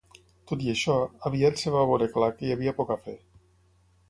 Tot 0.51 0.63
i 0.67 0.71
això, 0.73 0.95
aviat 1.31 1.61
es 1.61 1.67
va 1.77 1.85
veure 1.93 2.09
clar 2.17 2.31
que 2.39 2.49
hi 2.49 2.55
havia 2.57 2.75
poc 2.81 2.95
a 2.97 3.03
fer. 3.05 3.15